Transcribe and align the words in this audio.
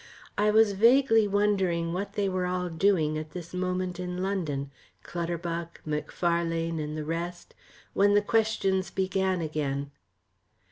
I 0.35 0.49
was 0.49 0.71
vaguely 0.71 1.27
wondering 1.27 1.93
what 1.93 2.13
they 2.13 2.27
were 2.27 2.47
all 2.47 2.69
doing 2.69 3.19
at 3.19 3.33
this 3.33 3.53
moment 3.53 3.99
in 3.99 4.23
London, 4.23 4.71
Clutterbuck, 5.03 5.79
Macfarlane, 5.85 6.79
and 6.79 6.97
the 6.97 7.05
rest, 7.05 7.53
when 7.93 8.15
the 8.15 8.21
questions 8.23 8.89
began 8.89 9.41
again. 9.41 9.91